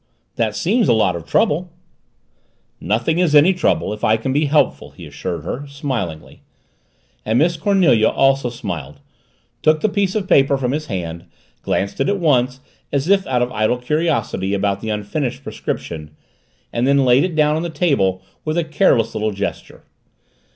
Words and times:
"That 0.35 0.55
seems 0.55 0.87
a 0.87 0.93
lot 0.93 1.15
of 1.15 1.27
trouble." 1.27 1.71
"Nothing 2.79 3.19
is 3.19 3.35
any 3.35 3.53
trouble 3.53 3.93
if 3.93 4.03
I 4.03 4.17
can 4.17 4.33
be 4.33 4.45
helpful," 4.45 4.89
he 4.89 5.05
assured 5.05 5.43
her, 5.43 5.67
smilingly. 5.67 6.41
And 7.23 7.37
Miss 7.37 7.55
Cornelia 7.55 8.07
also 8.09 8.49
smiled, 8.49 8.99
took 9.61 9.81
the 9.81 9.89
piece 9.89 10.15
of 10.15 10.27
paper 10.27 10.57
from 10.57 10.71
his 10.71 10.87
hand, 10.87 11.25
glanced 11.61 12.01
at 12.01 12.09
it 12.09 12.17
once, 12.17 12.61
as 12.91 13.09
if 13.09 13.27
out 13.27 13.43
of 13.43 13.51
idle 13.51 13.77
curiosity 13.77 14.55
about 14.55 14.81
the 14.81 14.89
unfinished 14.89 15.43
prescription, 15.43 16.15
and 16.73 16.87
then 16.87 17.05
laid 17.05 17.23
it 17.23 17.35
down 17.35 17.55
on 17.55 17.61
the 17.61 17.69
table 17.69 18.23
with 18.43 18.57
a 18.57 18.63
careless 18.63 19.13
little 19.13 19.29
gesture. 19.31 19.83